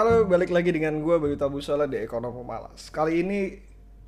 [0.00, 2.88] Halo, balik lagi dengan gue Bayu Tabusala di Ekonomi Malas.
[2.88, 3.52] Kali ini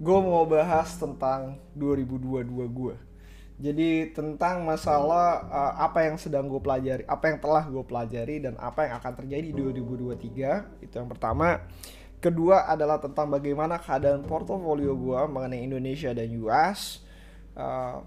[0.00, 2.96] gue mau bahas tentang 2022 gue.
[3.60, 8.56] Jadi tentang masalah uh, apa yang sedang gue pelajari, apa yang telah gue pelajari dan
[8.56, 10.80] apa yang akan terjadi di 2023.
[10.80, 11.60] Itu yang pertama.
[12.24, 17.04] Kedua adalah tentang bagaimana keadaan portofolio gue mengenai Indonesia dan US.
[17.52, 18.00] Uh,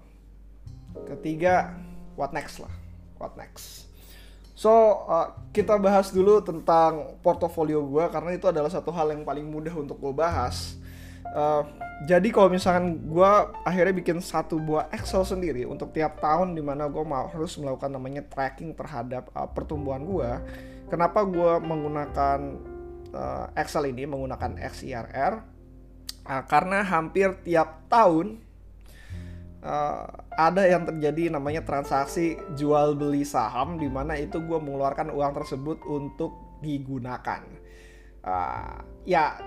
[1.06, 1.78] ketiga,
[2.18, 2.74] what next lah,
[3.22, 3.86] what next.
[4.56, 4.72] So
[5.04, 9.76] uh, kita bahas dulu tentang portofolio gue karena itu adalah satu hal yang paling mudah
[9.76, 10.80] untuk gue bahas.
[11.28, 11.60] Uh,
[12.08, 13.30] jadi kalau misalkan gue
[13.68, 17.92] akhirnya bikin satu buah Excel sendiri untuk tiap tahun di mana gue mau harus melakukan
[17.92, 20.30] namanya tracking terhadap uh, pertumbuhan gue.
[20.88, 22.40] Kenapa gue menggunakan
[23.12, 25.34] uh, Excel ini menggunakan XIRR?
[26.24, 28.40] Uh, karena hampir tiap tahun
[29.60, 35.32] uh, ada yang terjadi namanya transaksi jual beli saham di mana itu gue mengeluarkan uang
[35.32, 37.40] tersebut untuk digunakan.
[38.20, 39.40] Uh, ya,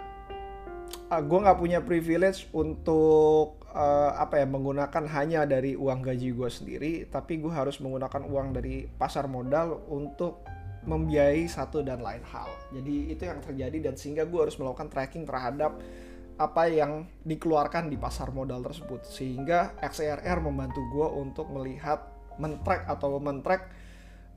[1.13, 6.49] uh, gue nggak punya privilege untuk uh, apa ya menggunakan hanya dari uang gaji gue
[6.49, 10.41] sendiri, tapi gue harus menggunakan uang dari pasar modal untuk
[10.89, 12.49] membiayai satu dan lain hal.
[12.73, 15.77] Jadi itu yang terjadi dan sehingga gue harus melakukan tracking terhadap
[16.39, 22.07] apa yang dikeluarkan di pasar modal tersebut sehingga XRR membantu gue untuk melihat
[22.39, 23.67] mentrack atau mentrack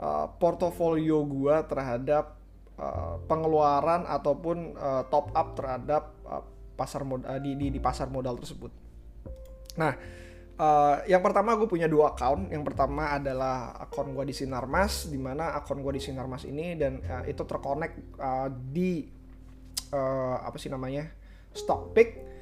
[0.02, 2.34] uh, portofolio gue terhadap
[2.74, 6.42] uh, pengeluaran ataupun uh, top up terhadap uh,
[6.74, 8.74] pasar modal di, di di pasar modal tersebut.
[9.78, 9.94] Nah,
[10.58, 12.50] uh, yang pertama gue punya dua account.
[12.50, 16.98] Yang pertama adalah akun gue di Sinarmas, di mana akun gue di Sinarmas ini dan
[16.98, 19.06] uh, itu terkonek uh, di
[19.94, 21.21] uh, apa sih namanya?
[21.52, 22.32] Stockpick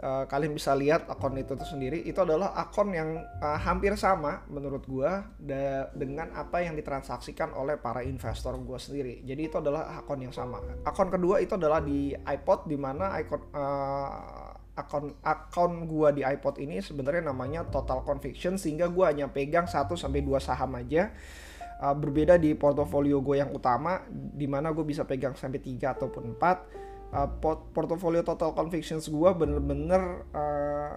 [0.00, 2.02] uh, kalian bisa lihat akun itu tuh sendiri.
[2.04, 5.28] Itu adalah akun yang uh, hampir sama menurut gua
[5.94, 9.20] dengan apa yang ditransaksikan oleh para investor gua sendiri.
[9.22, 10.60] Jadi itu adalah akun yang sama.
[10.82, 16.56] Akun kedua itu adalah di iPod di mana ikon uh, akun akun gua di iPod
[16.58, 21.12] ini sebenarnya namanya Total Conviction sehingga gua hanya pegang 1 sampai 2 saham aja.
[21.80, 26.36] Uh, berbeda di portofolio gue yang utama di mana gue bisa pegang sampai 3 ataupun
[26.36, 30.94] 4 uh, port portofolio total convictions gue bener-bener uh,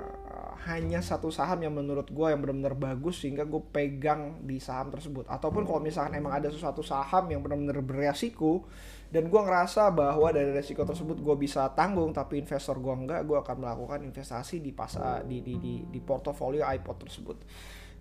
[0.64, 5.28] hanya satu saham yang menurut gue yang benar-benar bagus sehingga gue pegang di saham tersebut.
[5.28, 8.64] Ataupun kalau misalkan emang ada sesuatu saham yang benar-benar beresiko
[9.12, 13.38] dan gue ngerasa bahwa dari resiko tersebut gue bisa tanggung tapi investor gue enggak gue
[13.38, 17.38] akan melakukan investasi di pasar di di di, di portofolio iPod tersebut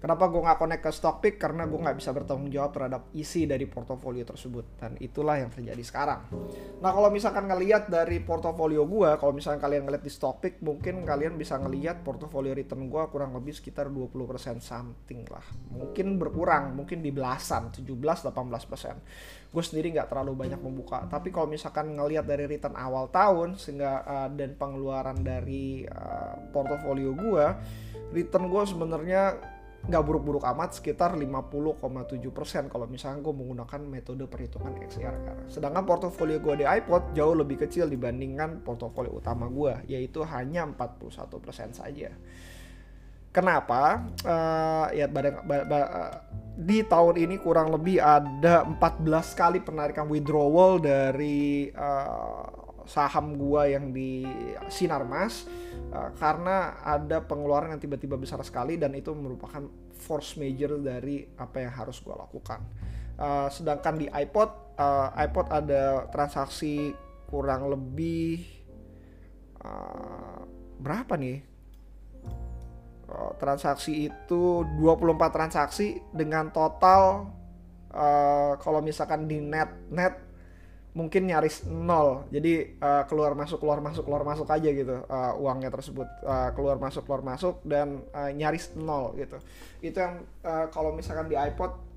[0.03, 1.37] Kenapa gue nggak connect ke Stockpick?
[1.39, 5.79] Karena gue nggak bisa bertanggung jawab terhadap isi dari portofolio tersebut dan itulah yang terjadi
[5.79, 6.27] sekarang.
[6.83, 11.39] Nah kalau misalkan ngelihat dari portofolio gue, kalau misalkan kalian ngeliat di Stockpick, mungkin kalian
[11.39, 15.47] bisa ngelihat portofolio return gue kurang lebih sekitar 20% something lah.
[15.71, 19.55] Mungkin berkurang, mungkin di belasan, 17-18%.
[19.55, 21.07] Gue sendiri nggak terlalu banyak membuka.
[21.07, 27.15] Tapi kalau misalkan ngelihat dari return awal tahun sehingga uh, dan pengeluaran dari uh, portofolio
[27.15, 27.47] gue,
[28.11, 29.52] return gue sebenarnya
[29.83, 35.51] nggak buruk-buruk amat sekitar 50,7% kalau misalnya gue menggunakan metode perhitungan XRR.
[35.51, 41.75] Sedangkan portofolio gue di iPod jauh lebih kecil dibandingkan portofolio utama gue yaitu hanya 41%
[41.75, 42.15] saja.
[43.33, 44.13] Kenapa?
[44.23, 46.15] Uh, ya badang, ba, ba, uh,
[46.53, 53.91] di tahun ini kurang lebih ada 14 kali penarikan withdrawal dari uh, saham gua yang
[53.91, 54.27] di
[54.69, 55.47] Sinarmas
[55.93, 59.67] uh, karena ada pengeluaran yang tiba-tiba besar sekali dan itu merupakan
[59.97, 62.63] force major dari apa yang harus gua lakukan.
[63.17, 64.51] Uh, sedangkan di iPod,
[64.81, 66.97] uh, iPod ada transaksi
[67.29, 68.43] kurang lebih
[69.63, 70.43] uh,
[70.81, 71.53] berapa nih?
[73.37, 77.29] transaksi itu 24 transaksi dengan total
[77.93, 80.32] uh, kalau misalkan di net net
[80.93, 82.29] mungkin nyaris nol.
[82.29, 86.09] Jadi uh, keluar masuk keluar masuk keluar masuk aja gitu uh, uangnya tersebut.
[86.21, 89.41] Uh, keluar masuk keluar masuk dan uh, nyaris nol gitu.
[89.81, 91.93] Itu yang uh, kalau misalkan di iPod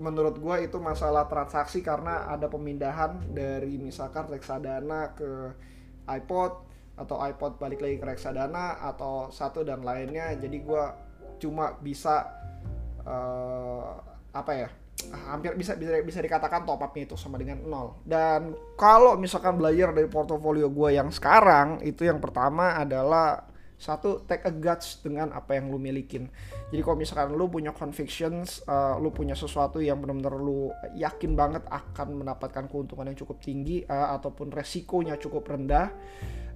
[0.00, 5.52] menurut gue itu masalah transaksi karena ada pemindahan dari misalkan reksadana ke
[6.08, 6.64] iPod
[6.96, 10.32] atau iPod balik lagi ke reksadana atau satu dan lainnya.
[10.40, 10.84] Jadi gue
[11.40, 12.24] cuma bisa
[13.04, 14.00] uh,
[14.32, 14.68] apa ya
[15.08, 18.00] hampir bisa bisa bisa dikatakan top upnya itu sama dengan nol.
[18.04, 23.50] Dan kalau misalkan belajar dari portofolio gue yang sekarang itu yang pertama adalah
[23.80, 26.28] satu take a guts dengan apa yang lu milikin.
[26.68, 30.68] Jadi kalau misalkan lu punya convictions uh, lu punya sesuatu yang benar-benar lu
[31.00, 35.88] yakin banget akan mendapatkan keuntungan yang cukup tinggi uh, ataupun resikonya cukup rendah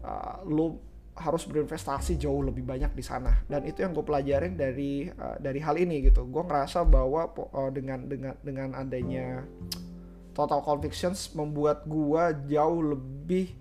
[0.05, 5.07] uh, lu harus berinvestasi jauh lebih banyak di sana dan itu yang gue pelajarin dari
[5.07, 9.47] uh, dari hal ini gitu gue ngerasa bahwa uh, dengan dengan dengan adanya
[10.35, 13.55] Total Convictions membuat gue jauh lebih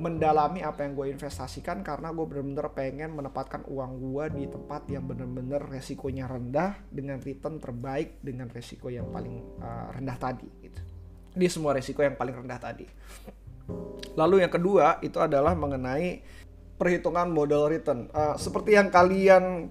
[0.00, 5.04] mendalami apa yang gue investasikan karena gue bener-bener pengen menempatkan uang gue di tempat yang
[5.04, 10.80] bener-bener resikonya rendah dengan return terbaik dengan resiko yang paling uh, rendah tadi gitu.
[11.36, 12.88] Di semua resiko yang paling rendah tadi.
[14.16, 16.24] Lalu yang kedua itu adalah mengenai
[16.80, 18.08] perhitungan modal return.
[18.16, 19.68] Uh, seperti yang kalian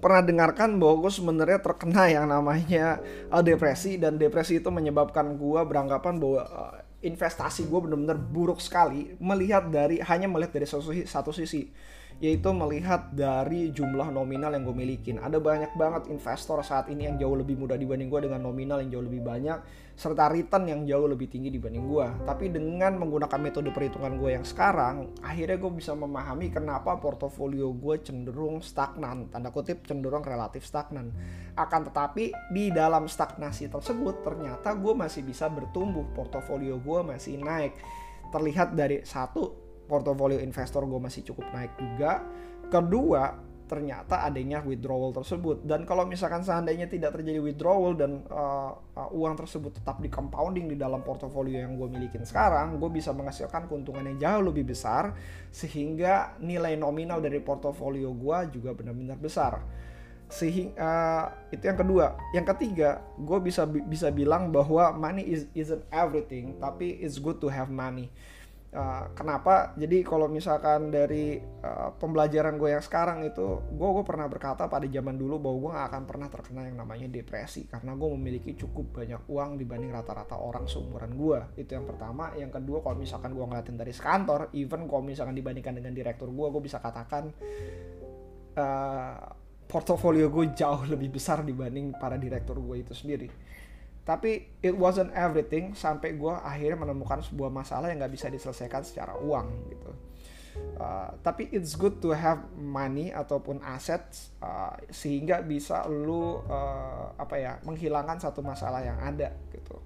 [0.00, 3.00] pernah dengarkan bahwa gue sebenarnya terkena yang namanya
[3.32, 9.16] uh, depresi dan depresi itu menyebabkan gue beranggapan bahwa uh, investasi gue benar-benar buruk sekali
[9.16, 11.72] melihat dari hanya melihat dari satu, satu sisi
[12.20, 15.16] yaitu melihat dari jumlah nominal yang gue milikin.
[15.16, 18.92] Ada banyak banget investor saat ini yang jauh lebih mudah dibanding gue dengan nominal yang
[18.92, 19.56] jauh lebih banyak
[20.00, 22.08] serta return yang jauh lebih tinggi dibanding gue.
[22.24, 28.00] Tapi dengan menggunakan metode perhitungan gue yang sekarang, akhirnya gue bisa memahami kenapa portofolio gue
[28.00, 31.12] cenderung stagnan, tanda kutip cenderung relatif stagnan.
[31.52, 37.76] Akan tetapi di dalam stagnasi tersebut ternyata gue masih bisa bertumbuh, portofolio gue masih naik.
[38.32, 39.52] Terlihat dari satu
[39.84, 42.24] portofolio investor gue masih cukup naik juga.
[42.72, 45.62] Kedua, ternyata adanya withdrawal tersebut.
[45.62, 50.66] Dan kalau misalkan seandainya tidak terjadi withdrawal dan uh, uh, uang tersebut tetap di compounding
[50.66, 55.14] di dalam portofolio yang gue milikin sekarang, gue bisa menghasilkan keuntungan yang jauh lebih besar
[55.54, 59.62] sehingga nilai nominal dari portofolio gue juga benar-benar besar.
[60.26, 62.18] Sehingga uh, itu yang kedua.
[62.34, 67.46] Yang ketiga, gue bisa bisa bilang bahwa money is isn't everything, tapi it's good to
[67.46, 68.10] have money
[68.70, 69.74] Uh, kenapa?
[69.74, 74.86] Jadi kalau misalkan dari uh, pembelajaran gue yang sekarang itu, gue gue pernah berkata pada
[74.86, 79.02] zaman dulu bahwa gue gak akan pernah terkena yang namanya depresi karena gue memiliki cukup
[79.02, 81.38] banyak uang dibanding rata-rata orang seumuran gue.
[81.58, 82.30] Itu yang pertama.
[82.38, 86.46] Yang kedua, kalau misalkan gue ngeliatin dari kantor, even kalau misalkan dibandingkan dengan direktur gue,
[86.54, 87.26] gue bisa katakan
[88.54, 89.18] uh,
[89.66, 93.30] portofolio gue jauh lebih besar dibanding para direktur gue itu sendiri
[94.04, 99.14] tapi it wasn't everything sampai gue akhirnya menemukan sebuah masalah yang nggak bisa diselesaikan secara
[99.20, 99.92] uang gitu.
[100.80, 107.36] Uh, tapi it's good to have money ataupun assets uh, sehingga bisa lu uh, apa
[107.36, 109.76] ya menghilangkan satu masalah yang ada gitu.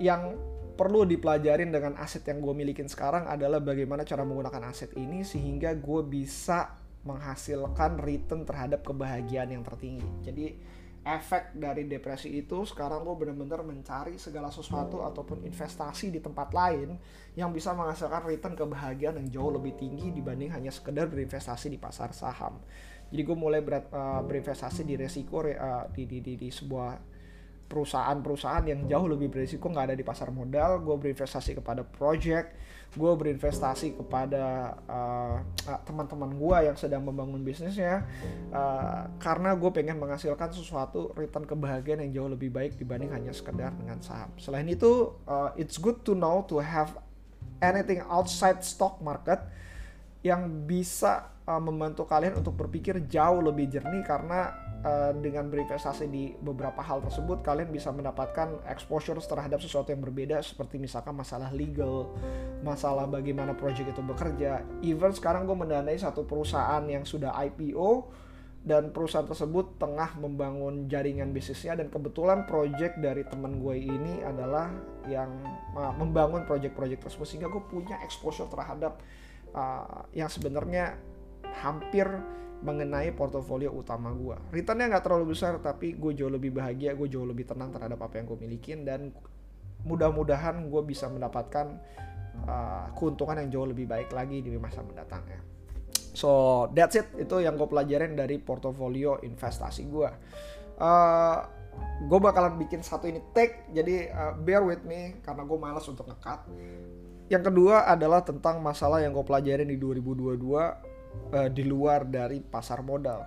[0.00, 0.34] Yang
[0.74, 5.70] perlu dipelajarin dengan aset yang gue milikin sekarang adalah bagaimana cara menggunakan aset ini sehingga
[5.78, 6.74] gue bisa
[7.04, 10.08] menghasilkan return terhadap kebahagiaan yang tertinggi.
[10.24, 10.46] Jadi
[11.04, 16.96] efek dari depresi itu sekarang gue bener-bener mencari segala sesuatu ataupun investasi di tempat lain
[17.36, 22.16] yang bisa menghasilkan return kebahagiaan yang jauh lebih tinggi dibanding hanya sekedar berinvestasi di pasar
[22.16, 22.56] saham.
[23.12, 27.13] Jadi gue mulai ber, uh, berinvestasi di resiko uh, di, di, di, di sebuah
[27.64, 30.80] perusahaan-perusahaan yang jauh lebih berisiko nggak ada di pasar modal.
[30.84, 32.54] Gue berinvestasi kepada project
[32.94, 35.42] gue berinvestasi kepada uh,
[35.82, 38.06] teman-teman gue yang sedang membangun bisnisnya
[38.54, 43.74] uh, karena gue pengen menghasilkan sesuatu return kebahagiaan yang jauh lebih baik dibanding hanya sekedar
[43.74, 44.30] dengan saham.
[44.38, 46.94] Selain itu, uh, it's good to know to have
[47.58, 49.42] anything outside stock market
[50.24, 56.84] yang bisa membantu kalian untuk berpikir jauh lebih jernih karena uh, dengan berinvestasi di beberapa
[56.84, 62.12] hal tersebut kalian bisa mendapatkan exposure terhadap sesuatu yang berbeda seperti misalkan masalah legal,
[62.60, 64.62] masalah bagaimana project itu bekerja.
[64.84, 68.22] Even sekarang gue mendanai satu perusahaan yang sudah IPO
[68.64, 74.72] dan perusahaan tersebut tengah membangun jaringan bisnisnya dan kebetulan project dari teman gue ini adalah
[75.04, 75.28] yang
[75.76, 79.04] uh, membangun project-project tersebut sehingga gue punya exposure terhadap
[79.52, 80.96] uh, yang sebenarnya
[81.60, 82.08] hampir
[82.62, 84.36] mengenai portofolio utama gue.
[84.54, 88.20] Returnnya nggak terlalu besar, tapi gue jauh lebih bahagia, gue jauh lebih tenang terhadap apa
[88.20, 89.10] yang gue milikin dan
[89.84, 91.76] mudah-mudahan gue bisa mendapatkan
[92.48, 95.40] uh, keuntungan yang jauh lebih baik lagi di masa mendatang ya.
[96.14, 96.30] So
[96.70, 100.10] that's it, itu yang gue pelajarin dari portofolio investasi gue.
[100.78, 101.38] Uh,
[102.06, 106.06] gue bakalan bikin satu ini take, jadi uh, bear with me karena gue malas untuk
[106.06, 106.46] ngekat.
[107.28, 110.83] Yang kedua adalah tentang masalah yang gue pelajarin di 2022
[111.32, 113.24] uh, di luar dari pasar modal.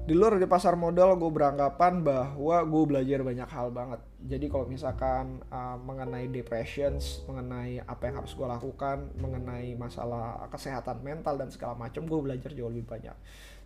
[0.00, 4.00] Di luar dari pasar modal gue beranggapan bahwa gue belajar banyak hal banget.
[4.26, 11.04] Jadi kalau misalkan uh, mengenai depressions, mengenai apa yang harus gue lakukan, mengenai masalah kesehatan
[11.04, 13.14] mental dan segala macam, gue belajar jauh lebih banyak.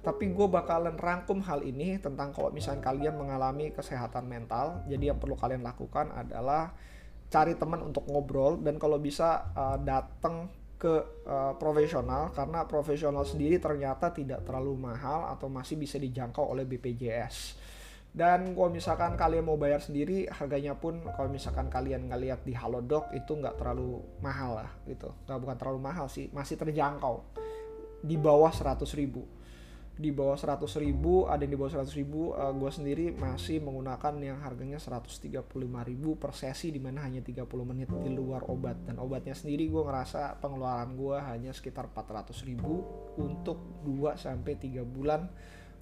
[0.05, 4.85] Tapi gue bakalan rangkum hal ini tentang kalau misalkan kalian mengalami kesehatan mental.
[4.85, 6.77] Jadi yang perlu kalian lakukan adalah
[7.33, 10.53] cari teman untuk ngobrol dan kalau bisa uh, datang
[10.85, 16.69] ke uh, profesional karena profesional sendiri ternyata tidak terlalu mahal atau masih bisa dijangkau oleh
[16.69, 17.57] BPJS.
[18.15, 23.11] Dan kalau misalkan kalian mau bayar sendiri, harganya pun kalau misalkan kalian ngeliat di Halodoc
[23.11, 25.11] itu nggak terlalu mahal lah gitu.
[25.25, 27.27] Nggak bukan terlalu mahal sih, masih terjangkau
[28.05, 29.25] di bawah 100 ribu.
[29.95, 34.19] Di bawah 100 ribu ada yang di bawah 100 ribu uh, gue sendiri masih menggunakan
[34.19, 35.31] yang harganya 135
[35.63, 38.75] ribu per sesi di mana hanya 30 menit di luar obat.
[38.83, 42.83] Dan obatnya sendiri gue ngerasa pengeluaran gue hanya sekitar 400 ribu
[43.23, 45.31] untuk 2 sampai 3 bulan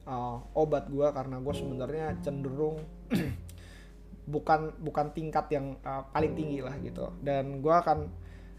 [0.04, 2.84] uh, obat gue karena gue sebenarnya cenderung
[4.34, 7.16] bukan bukan tingkat yang uh, paling tinggi lah gitu.
[7.24, 8.12] Dan gue akan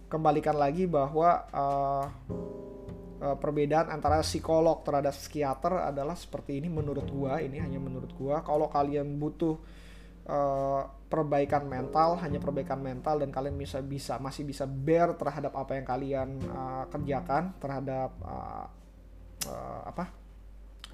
[0.10, 2.06] kembalikan lagi bahwa uh,
[3.20, 8.42] perbedaan antara psikolog terhadap psikiater adalah seperti ini menurut gua ini hanya menurut gua.
[8.42, 9.56] Kalau kalian butuh
[10.28, 15.78] uh, perbaikan mental hanya perbaikan mental dan kalian bisa bisa masih bisa bear terhadap apa
[15.78, 18.66] yang kalian uh, kerjakan terhadap uh,
[19.48, 20.10] uh, apa?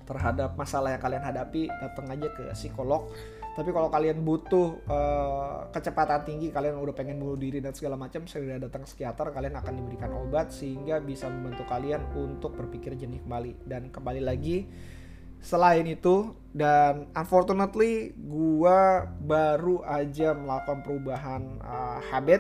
[0.04, 3.14] Terhadap masalah yang kalian hadapi datang aja ke psikolog
[3.60, 8.24] tapi kalau kalian butuh uh, kecepatan tinggi kalian udah pengen bunuh diri dan segala macam
[8.24, 9.36] segera datang psikiater.
[9.36, 13.68] Kalian akan diberikan obat sehingga bisa membantu kalian untuk berpikir jernih kembali.
[13.68, 14.64] Dan kembali lagi
[15.44, 22.40] selain itu dan unfortunately gua baru aja melakukan perubahan uh, habit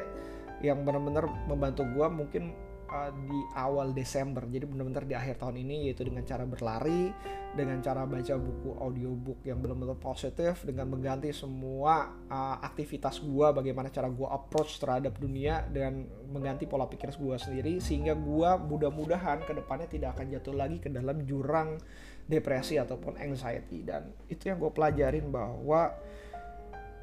[0.63, 2.07] yang benar-benar membantu gua.
[2.07, 2.55] Mungkin
[2.89, 4.43] uh, di awal Desember.
[4.49, 7.13] Jadi benar-benar di akhir tahun ini yaitu dengan cara berlari,
[7.53, 13.89] dengan cara baca buku audiobook yang benar-benar positif dengan mengganti semua uh, aktivitas gua bagaimana
[13.89, 19.53] cara gua approach terhadap dunia dan mengganti pola pikir gua sendiri sehingga gua mudah-mudahan ke
[19.53, 21.81] depannya tidak akan jatuh lagi ke dalam jurang
[22.29, 25.97] depresi ataupun anxiety dan itu yang gue pelajarin bahwa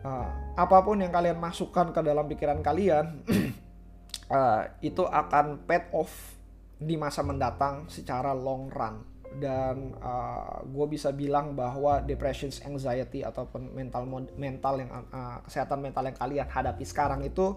[0.07, 3.26] uh, apa pun yang kalian masukkan ke dalam pikiran kalian
[4.30, 6.37] uh, itu akan paid off
[6.76, 9.02] di masa mendatang secara long run.
[9.37, 16.09] Dan uh, gue bisa bilang bahwa depression, anxiety ataupun mental mental yang uh, kesehatan mental
[16.09, 17.52] yang kalian hadapi sekarang itu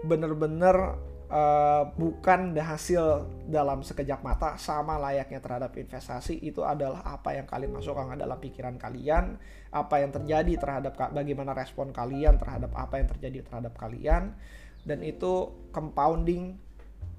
[0.00, 0.96] bener-bener
[1.32, 7.72] uh, bukan hasil dalam sekejap mata sama layaknya terhadap investasi itu adalah apa yang kalian
[7.76, 9.40] masukkan dalam pikiran kalian
[9.72, 14.36] apa yang terjadi terhadap bagaimana respon kalian terhadap apa yang terjadi terhadap kalian
[14.82, 16.58] dan itu compounding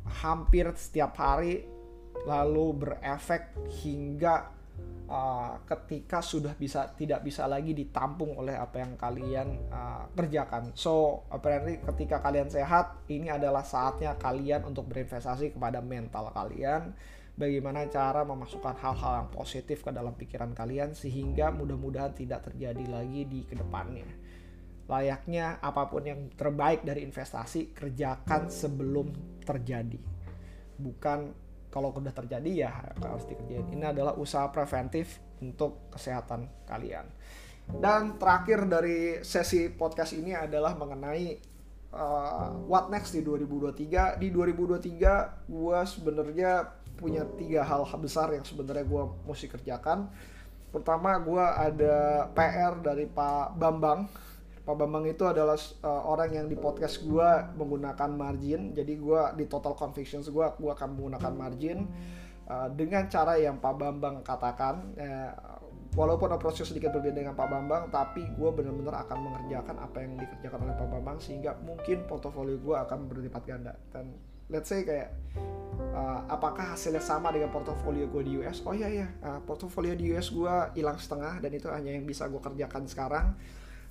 [0.03, 1.63] hampir setiap hari
[2.23, 4.51] lalu berefek hingga
[5.07, 10.71] uh, ketika sudah bisa tidak bisa lagi ditampung oleh apa yang kalian uh, kerjakan.
[10.75, 16.95] So apparently ketika kalian sehat ini adalah saatnya kalian untuk berinvestasi kepada mental kalian.
[17.33, 23.25] Bagaimana cara memasukkan hal-hal yang positif ke dalam pikiran kalian sehingga mudah-mudahan tidak terjadi lagi
[23.25, 24.22] di ke depannya
[24.87, 29.11] layaknya apa pun yang terbaik dari investasi kerjakan sebelum
[29.43, 29.99] terjadi.
[30.75, 31.19] Bukan
[31.71, 32.71] kalau sudah terjadi ya
[33.01, 33.65] harus dikerjain.
[33.73, 37.07] Ini adalah usaha preventif untuk kesehatan kalian.
[37.63, 41.39] Dan terakhir dari sesi podcast ini adalah mengenai
[41.95, 46.51] uh, what next di 2023 di 2023 gue sebenarnya
[46.99, 50.11] punya tiga hal besar yang sebenarnya gue mesti kerjakan.
[50.69, 54.09] Pertama gue ada PR dari Pak Bambang
[54.63, 57.29] Pak Bambang itu adalah uh, orang yang di podcast gue
[57.59, 58.71] menggunakan margin.
[58.71, 61.83] Jadi gue di total convictions gue gue akan menggunakan margin
[62.47, 64.95] uh, dengan cara yang Pak Bambang katakan.
[64.95, 65.33] Uh,
[65.93, 70.59] walaupun approach sedikit berbeda dengan Pak Bambang tapi gue benar-benar akan mengerjakan apa yang dikerjakan
[70.65, 73.75] oleh Pak Bambang sehingga mungkin portofolio gue akan berlipat ganda.
[73.91, 74.15] Dan
[74.47, 75.11] let's say kayak
[75.91, 79.07] uh, apakah hasilnya sama dengan portofolio gue di US oh iya iya.
[79.19, 83.27] Uh, portofolio di US gue hilang setengah dan itu hanya yang bisa gue kerjakan sekarang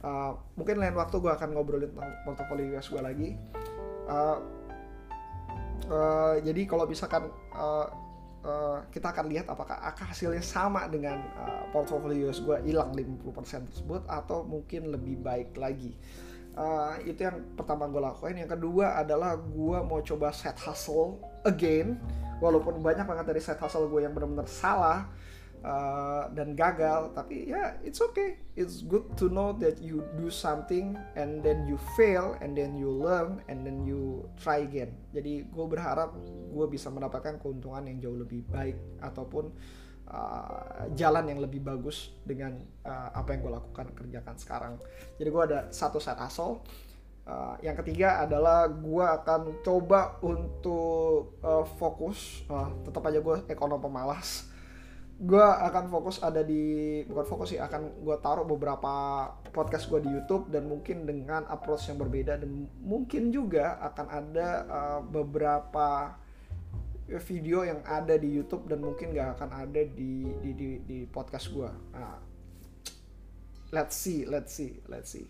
[0.02, 3.30] uh, mungkin lain waktu gue akan ngobrolin tentang portofolio US gue lagi.
[4.06, 4.38] Uh,
[5.88, 7.86] uh, jadi kalau misalkan uh,
[8.42, 14.02] uh, kita akan lihat apakah hasilnya sama dengan uh, portofolio US gue hilang 50% tersebut
[14.10, 15.96] atau mungkin lebih baik lagi.
[16.52, 18.36] Uh, itu yang pertama gue lakuin.
[18.36, 21.16] Yang kedua adalah gue mau coba set hustle
[21.48, 21.96] again.
[22.42, 25.08] Walaupun banyak banget dari set hustle gue yang benar-benar salah
[25.64, 28.38] uh, dan gagal tapi ya yeah, it's okay.
[28.52, 32.92] It's good to know that you do something and then you fail and then you
[32.92, 34.92] learn and then you try again.
[35.14, 36.12] Jadi gue berharap
[36.52, 39.48] gue bisa mendapatkan keuntungan yang jauh lebih baik ataupun
[40.12, 44.74] uh, jalan yang lebih bagus dengan uh, apa yang gue lakukan kerjakan sekarang.
[45.16, 46.60] Jadi gue ada satu set asal
[47.22, 53.78] Uh, yang ketiga adalah gue akan coba untuk uh, fokus, uh, tetap aja gue ekonom
[53.78, 54.50] pemalas,
[55.22, 60.10] gue akan fokus ada di bukan fokus sih akan gue taruh beberapa podcast gue di
[60.10, 66.16] YouTube dan mungkin dengan approach yang berbeda dan mungkin juga akan ada uh, beberapa
[67.20, 71.52] video yang ada di YouTube dan mungkin gak akan ada di di di, di podcast
[71.52, 71.70] gue.
[71.92, 72.18] Nah,
[73.74, 75.28] let's see, let's see, let's see.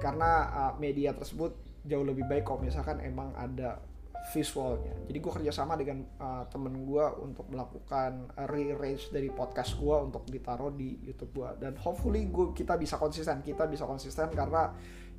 [0.00, 1.52] Karena uh, media tersebut
[1.84, 3.80] jauh lebih baik kalau misalkan emang ada
[4.28, 4.94] visualnya.
[5.08, 10.28] Jadi gue kerjasama dengan uh, temen gue untuk melakukan uh, re-range dari podcast gue untuk
[10.28, 11.50] ditaruh di YouTube gue.
[11.66, 14.70] Dan hopefully gue kita bisa konsisten, kita bisa konsisten karena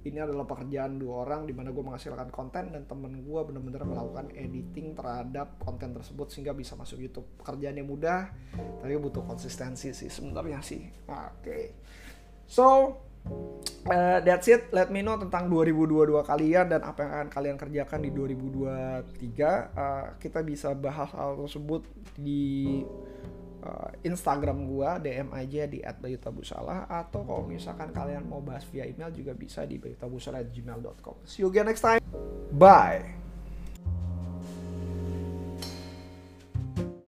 [0.02, 4.34] ini adalah pekerjaan dua orang di mana gue menghasilkan konten dan temen gue benar-benar melakukan
[4.34, 7.28] editing terhadap konten tersebut sehingga bisa masuk YouTube.
[7.42, 8.34] Pekerjaannya mudah,
[8.82, 10.82] tapi butuh konsistensi sih sebenarnya sih.
[11.06, 11.14] Oke,
[11.46, 11.64] okay.
[12.50, 12.98] so
[13.88, 14.70] uh, that's it.
[14.70, 19.74] Let me know tentang 2022 kalian dan apa yang akan kalian kerjakan di 2023.
[19.74, 21.86] Uh, kita bisa bahas hal tersebut
[22.18, 22.84] di
[23.66, 29.10] uh, Instagram gua DM aja di @bayutabusala atau kalau misalkan kalian mau bahas via email
[29.14, 31.26] juga bisa di bayutabusala@gmail.com.
[31.26, 32.02] See you again next time.
[32.52, 33.21] Bye.